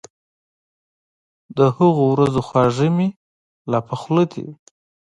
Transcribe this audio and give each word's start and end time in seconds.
د 1.57 1.59
هغو 1.77 2.03
ورځو 2.13 2.41
خواږه 2.47 2.87
مي 2.97 3.07
لا 3.71 3.79
په 3.87 3.95
خوله 3.99 4.23
دي 4.33 4.45